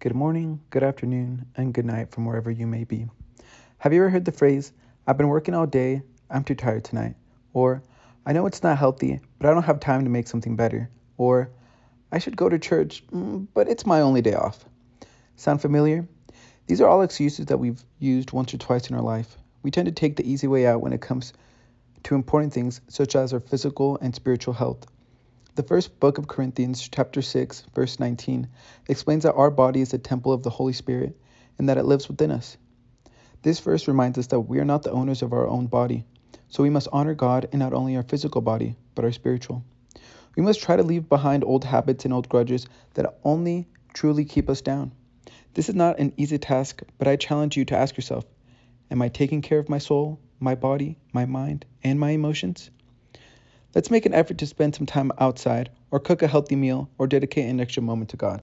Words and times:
Good 0.00 0.14
morning, 0.14 0.62
good 0.70 0.82
afternoon, 0.82 1.44
and 1.56 1.74
good 1.74 1.84
night 1.84 2.10
from 2.10 2.24
wherever 2.24 2.50
you 2.50 2.66
may 2.66 2.84
be. 2.84 3.06
Have 3.76 3.92
you 3.92 4.00
ever 4.00 4.08
heard 4.08 4.24
the 4.24 4.32
phrase, 4.32 4.72
I've 5.06 5.18
been 5.18 5.28
working 5.28 5.54
all 5.54 5.66
day, 5.66 6.00
I'm 6.30 6.42
too 6.42 6.54
tired 6.54 6.84
tonight? 6.84 7.16
Or, 7.52 7.82
I 8.24 8.32
know 8.32 8.46
it's 8.46 8.62
not 8.62 8.78
healthy, 8.78 9.20
but 9.38 9.46
I 9.46 9.52
don't 9.52 9.64
have 9.64 9.78
time 9.78 10.04
to 10.04 10.10
make 10.10 10.26
something 10.26 10.56
better? 10.56 10.88
Or, 11.18 11.50
I 12.10 12.18
should 12.18 12.34
go 12.34 12.48
to 12.48 12.58
church, 12.58 13.04
mm, 13.08 13.46
but 13.52 13.68
it's 13.68 13.84
my 13.84 14.00
only 14.00 14.22
day 14.22 14.32
off. 14.32 14.64
Sound 15.36 15.60
familiar? 15.60 16.08
These 16.66 16.80
are 16.80 16.88
all 16.88 17.02
excuses 17.02 17.44
that 17.44 17.58
we've 17.58 17.84
used 17.98 18.32
once 18.32 18.54
or 18.54 18.56
twice 18.56 18.88
in 18.88 18.96
our 18.96 19.02
life. 19.02 19.36
We 19.62 19.70
tend 19.70 19.84
to 19.84 19.92
take 19.92 20.16
the 20.16 20.26
easy 20.26 20.46
way 20.46 20.66
out 20.66 20.80
when 20.80 20.94
it 20.94 21.02
comes 21.02 21.34
to 22.04 22.14
important 22.14 22.54
things 22.54 22.80
such 22.88 23.16
as 23.16 23.34
our 23.34 23.40
physical 23.40 23.98
and 24.00 24.14
spiritual 24.14 24.54
health. 24.54 24.86
The 25.60 25.66
first 25.66 26.00
book 26.00 26.16
of 26.16 26.26
Corinthians, 26.26 26.88
chapter 26.88 27.20
6, 27.20 27.64
verse 27.74 28.00
19, 28.00 28.48
explains 28.88 29.24
that 29.24 29.34
our 29.34 29.50
body 29.50 29.82
is 29.82 29.90
the 29.90 29.98
temple 29.98 30.32
of 30.32 30.42
the 30.42 30.48
Holy 30.48 30.72
Spirit 30.72 31.20
and 31.58 31.68
that 31.68 31.76
it 31.76 31.84
lives 31.84 32.08
within 32.08 32.30
us. 32.30 32.56
This 33.42 33.60
verse 33.60 33.86
reminds 33.86 34.16
us 34.16 34.28
that 34.28 34.40
we 34.40 34.58
are 34.58 34.64
not 34.64 34.84
the 34.84 34.90
owners 34.90 35.20
of 35.20 35.34
our 35.34 35.46
own 35.46 35.66
body, 35.66 36.06
so 36.48 36.62
we 36.62 36.70
must 36.70 36.88
honor 36.92 37.14
God 37.14 37.46
in 37.52 37.58
not 37.58 37.74
only 37.74 37.94
our 37.94 38.02
physical 38.02 38.40
body, 38.40 38.74
but 38.94 39.04
our 39.04 39.12
spiritual. 39.12 39.62
We 40.34 40.42
must 40.42 40.62
try 40.62 40.76
to 40.76 40.82
leave 40.82 41.10
behind 41.10 41.44
old 41.44 41.66
habits 41.66 42.06
and 42.06 42.14
old 42.14 42.30
grudges 42.30 42.66
that 42.94 43.18
only 43.22 43.68
truly 43.92 44.24
keep 44.24 44.48
us 44.48 44.62
down. 44.62 44.92
This 45.52 45.68
is 45.68 45.74
not 45.74 45.98
an 45.98 46.14
easy 46.16 46.38
task, 46.38 46.80
but 46.96 47.06
I 47.06 47.16
challenge 47.16 47.58
you 47.58 47.66
to 47.66 47.76
ask 47.76 47.98
yourself 47.98 48.24
Am 48.90 49.02
I 49.02 49.10
taking 49.10 49.42
care 49.42 49.58
of 49.58 49.68
my 49.68 49.76
soul, 49.76 50.20
my 50.38 50.54
body, 50.54 50.96
my 51.12 51.26
mind, 51.26 51.66
and 51.84 52.00
my 52.00 52.12
emotions? 52.12 52.70
Let's 53.74 53.90
make 53.90 54.06
an 54.06 54.14
effort 54.14 54.38
to 54.38 54.46
spend 54.46 54.74
some 54.74 54.86
time 54.86 55.12
outside, 55.18 55.70
or 55.90 56.00
cook 56.00 56.22
a 56.22 56.28
healthy 56.28 56.56
meal, 56.56 56.88
or 56.98 57.06
dedicate 57.06 57.48
an 57.48 57.60
extra 57.60 57.82
moment 57.82 58.10
to 58.10 58.16
God. 58.16 58.38